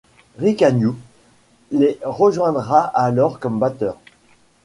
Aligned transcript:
Rikk 0.39 0.63
Agnew 0.63 0.95
les 1.71 1.99
rejoindra 2.03 2.79
alors 2.81 3.39
comme 3.39 3.59
batteur. 3.59 3.99